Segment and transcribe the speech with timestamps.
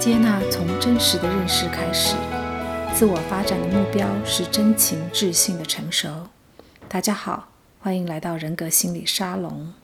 [0.00, 2.16] 接纳从真实的认识开始，
[2.96, 6.08] 自我发展的目标是真情智性的成熟。
[6.88, 9.74] 大家好，欢迎来到人格心理沙龙。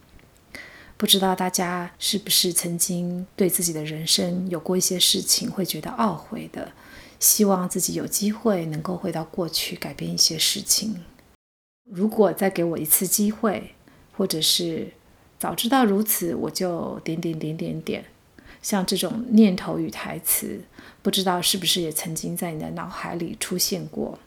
[0.97, 6.73] 不知道大家是不是曾经对自己的人生有过一些事情会觉得懊悔的，
[7.21, 11.05] 希望自己有机会能够回到过去改变一些事情。
[11.85, 13.75] 如果再给我一次机会，
[14.17, 14.95] 或者是
[15.39, 18.07] 早知道如此，我就点点点点点。
[18.67, 20.61] 像这种念头与台词，
[21.01, 24.19] 不知道是不是也曾经在你的脑海里出现过？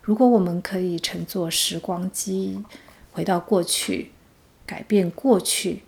[0.00, 2.64] 如果我们可以乘坐时光机
[3.12, 4.12] 回到过去，
[4.64, 5.82] 改变过去，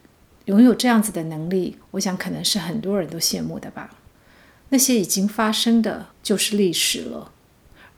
[0.45, 3.97] 拥有这样子的能力，我想可能是很多人都羡慕的吧。
[4.69, 7.33] 那些已经发生的就是历史了，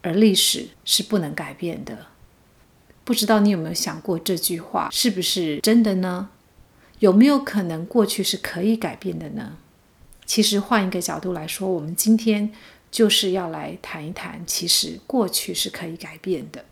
[0.03, 2.07] 而历史是不能改变的。
[3.03, 6.31] 不知道你有没有想过这句话是不是真的呢？
[7.01, 9.53] 有没有可能过去是可以改变的呢？
[10.27, 12.53] 其实换一个角度来说，我们今天
[12.91, 16.65] 就是要来谈一谈，其实过去是可以改变的。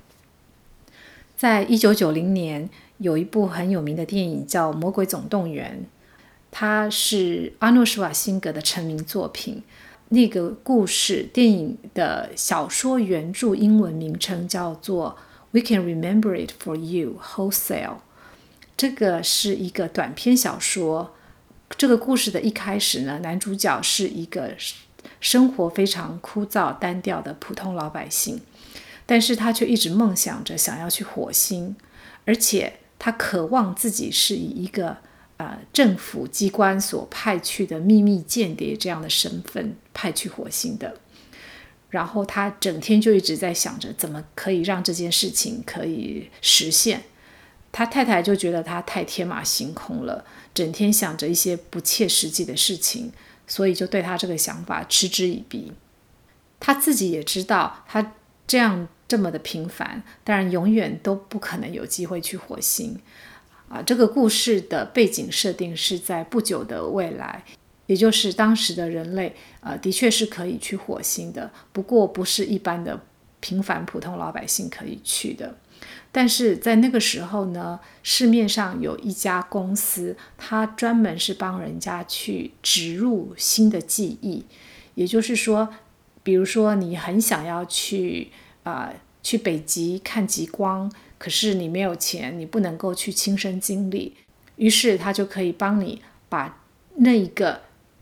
[1.36, 2.68] 在一九九零年，
[2.98, 5.80] 有一部很有名的电影叫《魔鬼总动员》，
[6.50, 9.62] 它是阿诺·施瓦辛格的成名作品。
[10.08, 15.18] 那个故事电影的小说原著英文名称叫做
[15.58, 17.96] 《We Can Remember It for You Wholesale》。
[18.76, 21.14] 这个是一个短篇小说。
[21.76, 24.54] 这个故事的一开始呢，男主角是一个
[25.20, 28.40] 生活非常枯燥单调的普通老百姓，
[29.04, 31.74] 但是他却一直梦想着想要去火星，
[32.24, 34.98] 而且他渴望自己是以一个
[35.38, 41.00] 呃政府机关所派去的秘密间谍这样的身份派去火星的。
[41.90, 47.02] 然后他整天就一直在想着怎么可以让这件事情可以实现。
[47.76, 50.24] 他太太就觉得他太天马行空了，
[50.54, 53.12] 整天想着一些不切实际的事情，
[53.46, 55.70] 所以就对他这个想法嗤之以鼻。
[56.58, 58.14] 他自己也知道，他
[58.46, 62.98] 这样这么的平凡，当然永远都不可能有机会去火星。
[63.68, 67.44] 啊，这个故事的背景设定是在不久的未来，
[67.84, 72.98] 也就是当时的人类，呃，的确是可以去火星的，不过不是一般的
[73.40, 75.54] 平凡普通老百姓可以去的。
[76.16, 84.46] 但是在那个时候呢，市面上有一家公司，它专门是帮人家去植入新的记忆。
[84.94, 85.68] 也就是说，
[86.22, 88.30] 比如说你很想要去
[88.62, 94.14] 啊、去北极看极光，可是你没有钱，你不能够去亲身经历，
[94.56, 96.00] 于是他就可以帮你
[96.30, 96.62] 把
[96.94, 97.60] 那一个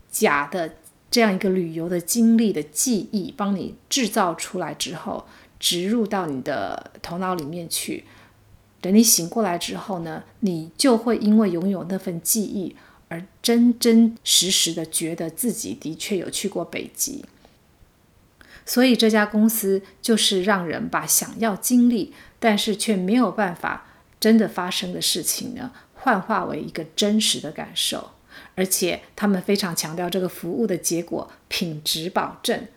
[0.08, 0.76] 假的
[1.10, 5.26] 这样一个旅游的经历的记忆，帮你制造出来之后。
[5.64, 8.04] 植入到你的头脑里面去，
[8.82, 12.76] 等你醒过来之后呢，你就会因为拥有那份记忆
[13.08, 17.24] 而真真实实的觉得自己的确有去过北极。
[18.66, 23.86] 所以这家公司就是让人把想要经历，但是却没有办法
[24.20, 28.10] 真的发生的事情呢，幻化为一个真实的感受。
[28.54, 32.68] 而且他们非常强调这个服务的结果品质保证，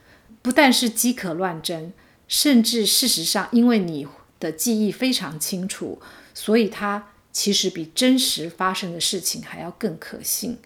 [0.42, 1.92] 不但是饥渴乱真。
[2.28, 4.08] 甚至事实上，因为你
[4.40, 6.00] 的记忆非常清楚，
[6.34, 10.58] 所以它其实比真实发生的事情还要更可信。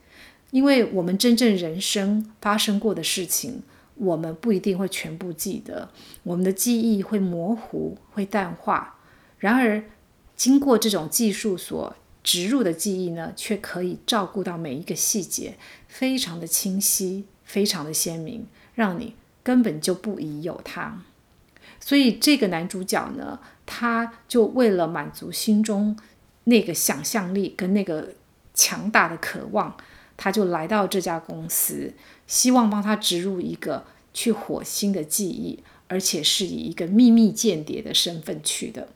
[0.51, 3.61] 因为我们真正人生发生过的事情，
[3.95, 5.89] 我们不一定会全部记得，
[6.23, 8.99] 我们的记忆会模糊、会淡化。
[9.37, 9.83] 然而，
[10.35, 15.57] 经过这种技术所植入的记忆呢，却可以照顾到每一个细节，
[15.87, 18.45] 非常的清晰，非常的鲜明，
[18.75, 21.03] 让你根本就不疑有他。
[21.83, 25.97] 所以这个男主角呢，他就为了满足心中
[26.43, 28.13] 那个想象力跟那个
[28.53, 29.75] 强大的渴望，
[30.15, 31.93] 他就来到这家公司，
[32.27, 38.89] 希望帮他植入一个去火星的记忆，而且是以一个秘密间谍的身份去的。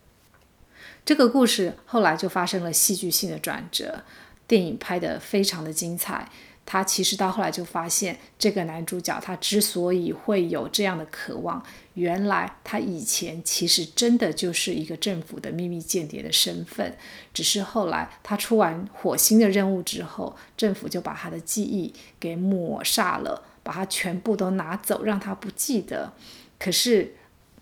[1.04, 4.04] 这个故事后来就发生了戏剧性的转折，
[4.48, 6.30] 电影拍得非常的精彩。
[6.68, 11.64] 他其实到后来就发现，这个男主角他之所以会有这样的渴望，
[11.94, 16.98] 原来他以前其实真的就是一个政府的秘密间谍的身份，
[17.32, 26.14] 只是后来他出完火星的任务之后，政府就把他的记忆给抹煞了，把他全部都拿走，让他不记得。
[26.58, 27.14] 可是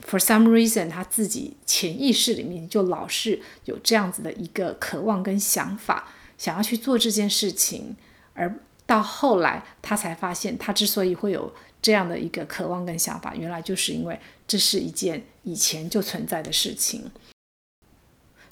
[0.07, 6.07] for some reason，他自己潜意识里面就老是有这样子的一个渴望跟想法，
[6.37, 7.97] 想要去做这件事情，
[8.33, 8.57] 而。
[8.93, 11.51] 到后来，他才发现，他之所以会有
[11.81, 17.09] 这样的一个渴望跟想法，原来就是因为这是一件以前就存在的事情。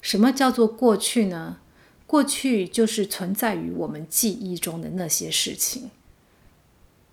[0.00, 1.58] 什么叫做过去呢？
[2.08, 5.92] 过去就是存在于我们记忆中的那些事情。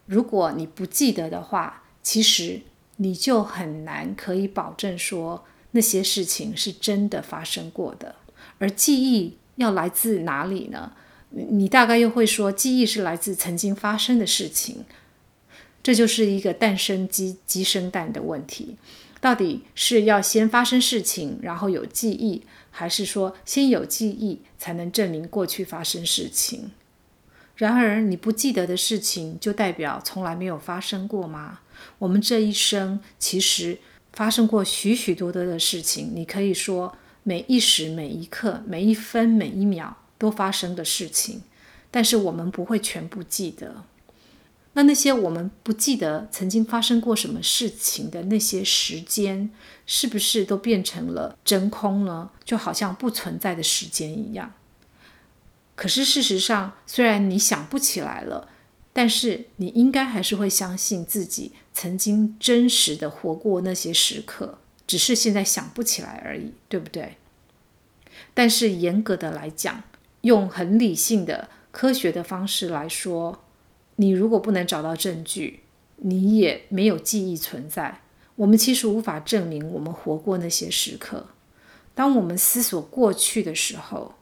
[0.07, 2.61] 如果你不记得的话，其实
[2.95, 8.15] 你就很难可以保证说那些事情是真的发生过的。
[8.57, 10.93] 而记忆要来自哪里呢？
[11.31, 14.85] 你大概又会说，记忆是来自曾经发生的事情。
[15.81, 18.75] 这就是一个蛋生鸡，鸡生蛋的问题。
[19.21, 26.71] 到底是要先发生事情，然后有记忆，还是说先有记忆才能证明过去发生事情？
[27.55, 31.59] 然而，你不记得的事情，就代表从来没有发生过吗？
[31.97, 33.77] 我们这一生其实
[34.13, 36.11] 发生过许许多多的事情。
[36.13, 41.41] 你可以说，每一时、每一刻、每一分、每一秒都发生的事情，
[41.89, 43.83] 但是我们不会全部记得。
[44.73, 49.49] 那那些我们不记得曾经发生过什么事情的那些时间，
[49.87, 52.29] 是不是都变成了真空呢？
[52.45, 54.53] 就好像不存在的时间一样。
[55.75, 58.47] 可是事实上，虽然你想不起来了，
[58.93, 67.17] 但是你应该还是会相信自己曾经真实的活过那些时刻，只是现在想不起来而已，对不对？
[68.33, 69.83] 但是严格的来讲，
[70.21, 73.43] 用很理性的科学的方式来说，
[73.95, 75.61] 你如果不能找到证据，
[75.97, 78.01] 你也没有记忆存在，
[78.35, 81.27] 我们其实无法证明我们活过那些时刻。
[81.93, 84.15] 当我们思索过去的时候，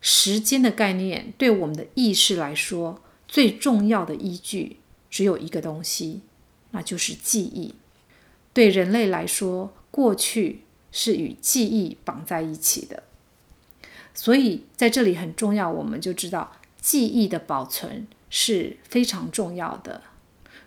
[0.00, 4.76] 时间的概念对我们的意识来说，最重要的依据
[5.08, 6.20] 只有一个东西，
[6.72, 7.74] 那就是记忆。
[8.52, 10.60] 对人类来说，过去
[10.92, 13.02] 是与记忆绑在一起的。
[14.14, 20.00] 所以在这里很重要，我们就知道记忆的保存是非常重要的。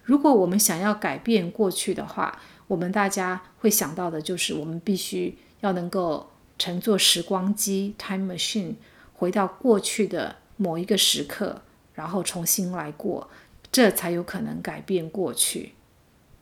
[0.04, 6.30] 如果我们想要改变过去的话，我们大家会想到的就是，我们必须要能够
[6.60, 8.76] 乘坐时光机 （time machine）。
[9.14, 11.62] 回到过去的某一个时刻，
[11.96, 13.30] 然后重新来过，
[13.72, 15.74] 这才有可能改变过去。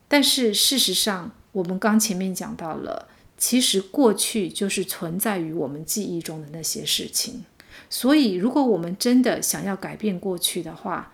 [0.07, 3.07] 但是事实上，我们刚前面讲到了，
[3.37, 7.45] 其实过去就是存在于我们记忆中的那些事情。
[7.89, 11.13] 所以，如果我们真的想要改变过去的话，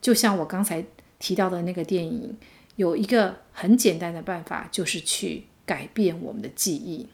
[0.00, 0.84] 就像我刚才
[1.18, 2.36] 提到的那个电影，
[2.76, 7.08] 有一个很简单的办法，就是去改变我们的记忆。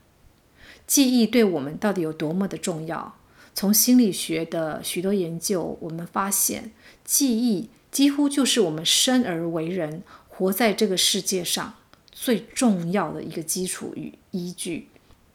[0.87, 3.17] 记忆对我们到底有多么的重要？
[3.55, 6.73] 从心理学的许多研究，我们发现，
[7.05, 11.75] 记忆几乎就是我们生而为人、活在这个世界上
[12.21, 14.89] 最重要的一个基础与依据。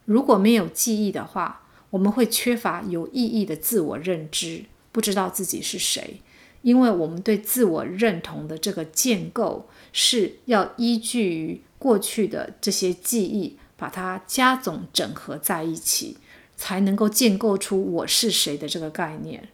[0.04, 6.20] 如果没有记忆的话，我们会缺乏有意义的自我认知，不知道自己是谁，
[6.62, 16.18] 因为我们对自我认同的这个建构是要依据于过去的这些记忆，把它加总整合在一起。
[16.56, 19.50] 才能够建构出我是谁的这个概念。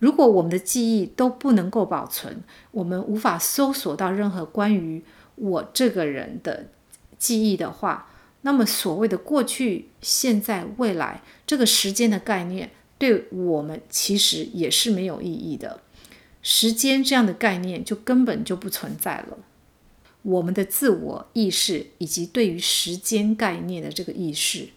[0.00, 2.42] 如果我们的记忆都不能够保存，
[2.72, 5.02] 我们无法搜索到任何关于
[5.36, 6.66] 我这个人的
[7.16, 8.10] 记忆的话，
[8.42, 15.80] 那么所谓的过去、现在、未来这个时间的概念，对我们其实也是没有意义的。
[16.42, 19.38] 时间这样的概念就根本就不存在了。
[20.22, 24.68] 我们的自我意识以及对于时间概念的这个意识。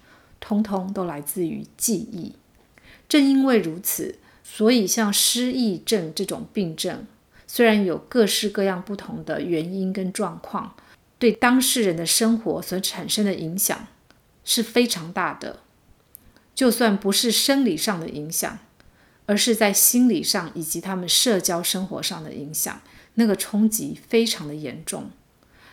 [0.42, 2.32] 通通都来自于记忆。
[3.10, 7.06] 正因为如此，所以像失忆症这种病症，
[7.52, 10.76] 虽然有各式各样不同的原因跟状况，
[11.18, 13.88] 对当事人的生活所产生的影响
[14.46, 15.62] 是非常大的。
[16.54, 18.60] 就算不是生理上的影响，
[19.26, 22.80] 而是在心理上以及他们社交生活上的影响，
[23.16, 25.10] 那个冲击非常的严重。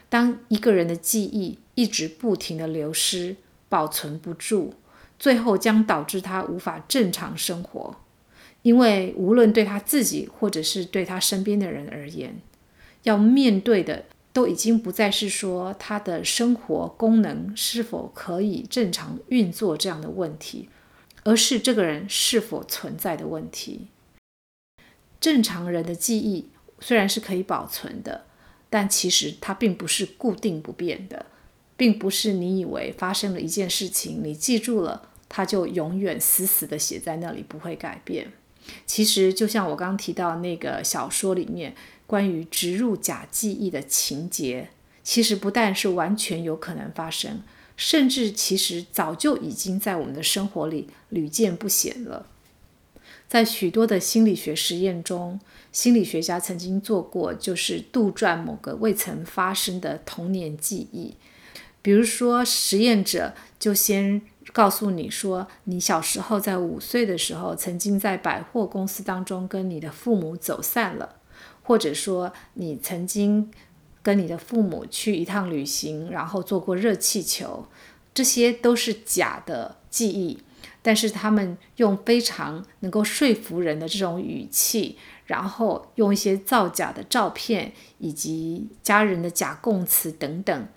[0.09, 3.37] 当一个人的记忆一直不停的流失，
[3.69, 4.73] 保存不住，
[5.19, 7.97] 最后将导致他无法正常生活。
[8.67, 12.43] 因为无论对他自己，或者是对他身边的人而言，
[13.05, 20.69] 要面对的都已经不再是说他的生活功能是否可以正常运作这样的问题，
[21.23, 23.87] 而是这个人是否存在的问题。
[25.21, 26.49] 正常人的记忆
[26.81, 28.25] 虽然是可以保存的，
[28.69, 31.27] 但其实它并不是固定不变的。
[31.77, 38.33] 并不是你以为发生了一件事情，你记住了，它就永远死死地写在那里，不会改变。
[38.87, 41.75] 其实，就像我刚刚提到那个小说里面
[42.07, 44.71] 关于植入假记忆的情节，
[45.03, 47.43] 其实不但是完全有可能发生，
[47.77, 52.27] 甚至其实早就已经在我们的生活里屡见不鲜了。
[53.29, 55.41] 在许多的心理学实验中，
[55.73, 61.15] 心理学家曾经做过，就是杜撰某个未曾发生的童年记忆。
[61.83, 64.23] 比如说，实验者就先
[64.57, 71.17] 告诉你说，你小时候在五岁的时候，曾经在百货公司当中跟你的父母走散了，
[71.63, 73.51] 或者说你曾经
[74.03, 77.67] 跟你的父母去一趟旅行，然后坐过热气球，
[78.15, 80.39] 这些都是假的记忆。
[80.81, 84.97] 但是他们用非常能够说服人的这种语气，
[85.27, 90.69] 然后用一些造假的照片以及家人的假供词等等，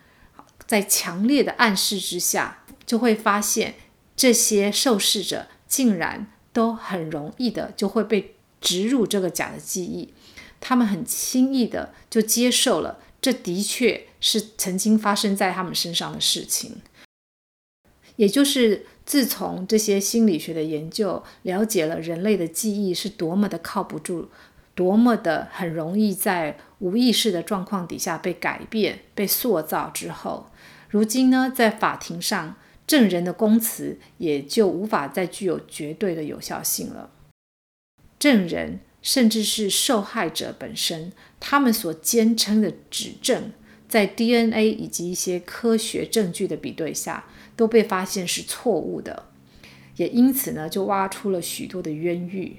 [0.67, 2.58] 在强烈的暗示之下，
[2.89, 3.75] 就会发现
[4.15, 10.11] 这些受试者竟然都很容易的就会被植入这个假的记忆，
[10.59, 16.77] 他们很轻易的就接受了，这的确是曾经发生在他们身上的事情，
[18.15, 18.87] 也就是。
[19.09, 24.29] 自从这些心理学的研究了解了人类的记忆是多么的靠不住，
[24.75, 30.51] 多么的很容易在无意识的状况底下被改变、被塑造之后，
[30.89, 32.55] 如今呢，在法庭上，
[32.89, 37.11] 证人的供词也就无法再具有绝对的有效性了。
[38.17, 43.51] 证人甚至是受害者本身，他们所坚称的指证，
[43.87, 49.27] 在 DNA 以及一些科学证据的比对下，都被发现是错误的，
[49.97, 52.57] 也因此呢，就挖出了许多的冤狱。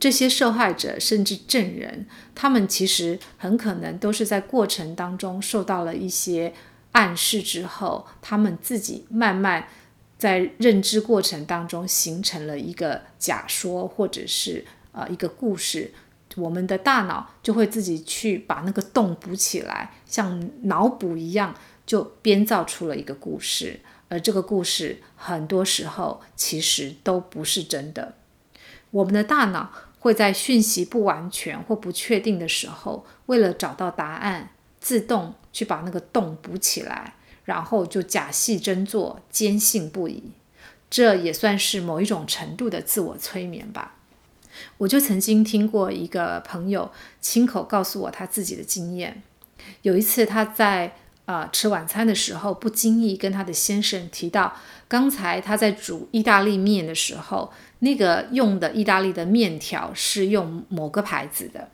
[0.00, 6.52] 这些受害者甚至证人，他们其实很可能都是在过程当中受到了一些
[6.94, 9.68] 暗示之后，他们自己慢慢
[10.16, 15.92] 在认知过程当中形成了一个假说，或者是呃一个故事。
[16.36, 21.54] 我们的大脑就会自己去把那个洞补起来，像脑补一样，
[21.86, 23.78] 就编造出了一个故事。
[24.08, 28.14] 而这个故事很多时候其实都不是真的。
[28.90, 29.70] 我们的大脑
[30.00, 34.50] 会在讯息不完全或不确定的时候，为了找到答案，
[34.84, 37.14] 自动去把那个洞补起来，
[37.46, 40.22] 然后就假戏真做，坚信不疑。
[40.90, 43.96] 这也算是某一种程度的自我催眠吧。
[44.76, 49.22] 我就曾经听过一个朋友亲口告诉我他自己的经验。
[49.80, 50.96] 有一次他在。
[51.26, 54.54] 呃，吃晚餐的时候，不经意跟他的先生提到，
[54.86, 61.70] 刚才他在煮意大利面的时候，那个用的意大利的面条是用某个牌子的。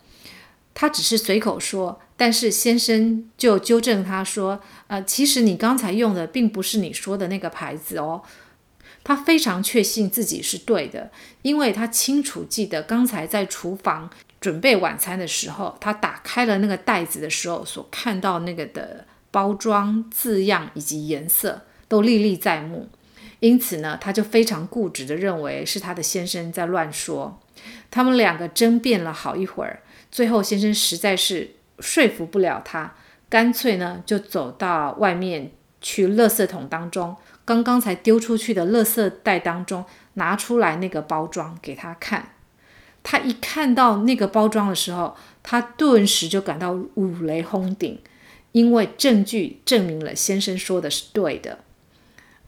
[0.73, 8.21] 他只是随口说，但是先生就纠正他说：“呃，其实你刚才用的并不是你说的那个牌子哦。”
[9.03, 11.11] 他非常确信自己是对的，
[11.41, 19.07] 因为他清楚记得刚才在厨房准备晚餐的时候，他打开了那个袋子的时候所看到那个的。
[19.33, 22.89] 包装字样以及颜色都历历在目，
[23.39, 27.41] 因此呢，他就非常固执地认为是他的先生在乱说。
[27.93, 32.95] 他们两个争辩了好一会儿，最后先生实在是说服不了他，
[33.29, 39.85] 干脆呢就走到外面去，垃圾桶当中，刚刚才丢出去的垃圾袋当中
[40.15, 42.31] 拿出来那个包装给他看。
[43.03, 47.99] 他一看到那个包装的时候，他顿时就感到五雷轰顶。
[48.53, 51.61] 因为证据证明了先生说的是对的，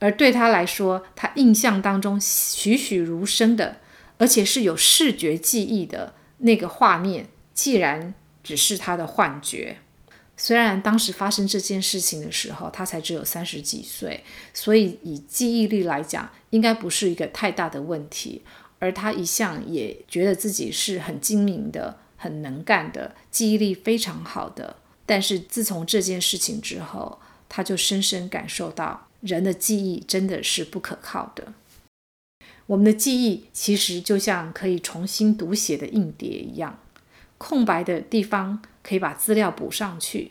[0.00, 3.76] 而对他来说，他印象当中栩栩如生的，
[4.18, 8.12] 而且是有视觉记忆的那个画面，既然
[8.42, 9.78] 只是他的幻觉。
[10.36, 18.42] 虽然当时发生这件事情的时候，他才只有三十几岁，所以以记忆力来讲，应该不是一个太大的问题。
[18.78, 24.76] 而他一向也觉得自己是很精明的、很能干的，记忆力非常好的。
[25.06, 31.52] 但是自从这件事情之后，他就深深感受到人的记忆真的是不可靠的。
[32.66, 36.80] 我们的记忆其实就像可以重新读写的硬碟一样，
[37.42, 40.30] 空白的地方可以把资料补上去，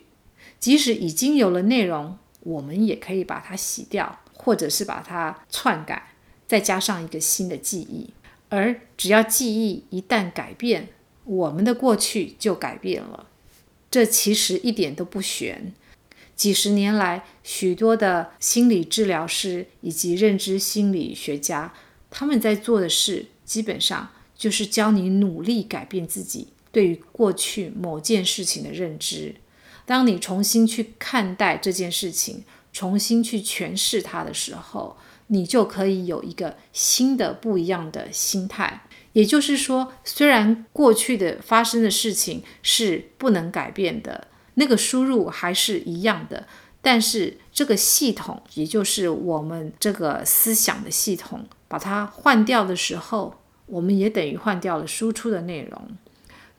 [0.58, 6.14] 即使已经有了内容，我们也可以把它洗掉，或者是把它篡改，
[6.46, 8.14] 再加上一个新的记忆。
[8.48, 10.88] 而只要记忆一旦改变，
[11.24, 13.28] 我们的过去就改变了。
[13.90, 15.74] 这其实一点都不玄。
[16.34, 21.74] 几十年来，许多的心理治疗师以及认知心理学家，
[22.10, 29.36] 他们在做的事，基本上就是教你努力改变自己对于过去某件事情的认知。
[29.84, 38.84] 当你重新去看待这件事情，重新去诠释它的时候，你就可以有一个新的、不一样的心态。
[39.12, 46.46] 也就是说，虽然过去的发生的事情是不能改变的，那个输入还是一样的，
[46.80, 53.34] 但是这个系统，也就是我们这个思想的系统，把它换掉的时候，
[53.66, 55.88] 我们也等于换掉了输出的内容。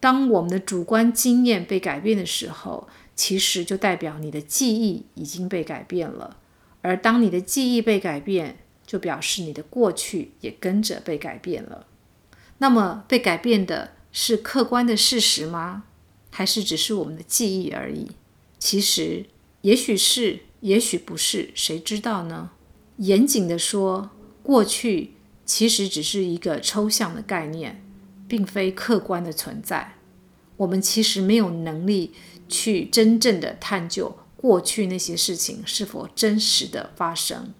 [0.03, 6.35] 当我们的主观经验被改变的时候，其实就代表你的记忆已经被改变了。
[6.81, 11.87] 而当你的记忆被改变，就表示你的过去也跟着被改变了。
[12.57, 15.85] 那么被改变的是客观的事实吗？
[16.29, 18.11] 还是只是我们的记忆而已？
[18.59, 19.27] 其实，
[19.61, 22.49] 也许是，也许不是，谁知道呢？
[22.97, 24.09] 严谨地说，
[24.43, 25.11] 过去
[25.45, 27.81] 其实只是一个抽象的概念，
[28.27, 29.92] 并非客观的存在。
[30.63, 32.13] 我们其实没有能力
[32.47, 37.53] 去真正的探究过去那些事情是否真实的发生。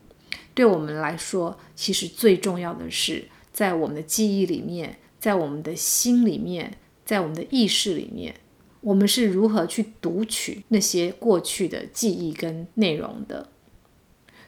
[0.54, 8.36] 对我们来说，其实最重要的是，在我们的记忆里面，在我们的心里面，在我们的意识里面。
[8.82, 13.50] 我们是如何去读取那些过去的记忆跟内容的？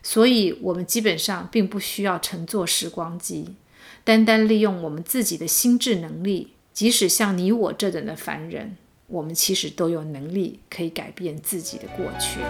[0.04, 3.56] 所以，我们基本上并不需要乘坐时光机，
[4.04, 8.76] 单单利用我们自己的心智能力，即使像你我这等的凡人，
[9.08, 12.42] 我们其实都有能力可以改变自己的过去。